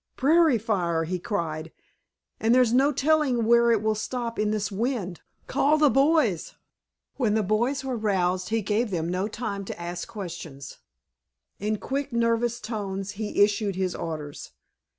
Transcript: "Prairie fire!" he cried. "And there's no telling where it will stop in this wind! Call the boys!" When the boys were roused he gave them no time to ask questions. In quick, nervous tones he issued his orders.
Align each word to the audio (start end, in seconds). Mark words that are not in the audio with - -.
"Prairie 0.17 0.57
fire!" 0.57 1.03
he 1.03 1.19
cried. 1.19 1.71
"And 2.39 2.55
there's 2.55 2.73
no 2.73 2.91
telling 2.91 3.45
where 3.45 3.69
it 3.71 3.83
will 3.83 3.93
stop 3.93 4.39
in 4.39 4.49
this 4.49 4.71
wind! 4.71 5.21
Call 5.45 5.77
the 5.77 5.91
boys!" 5.91 6.55
When 7.17 7.35
the 7.35 7.43
boys 7.43 7.83
were 7.85 7.95
roused 7.95 8.49
he 8.49 8.63
gave 8.63 8.89
them 8.89 9.07
no 9.09 9.27
time 9.27 9.63
to 9.65 9.79
ask 9.79 10.07
questions. 10.07 10.77
In 11.59 11.77
quick, 11.77 12.11
nervous 12.11 12.59
tones 12.59 13.11
he 13.11 13.43
issued 13.43 13.75
his 13.75 13.93
orders. 13.93 14.53